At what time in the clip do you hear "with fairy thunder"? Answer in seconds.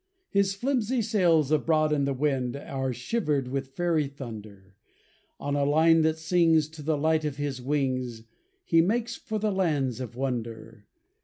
3.47-4.75